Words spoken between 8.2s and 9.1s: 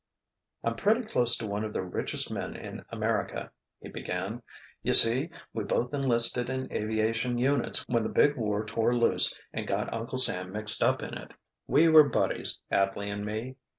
war tore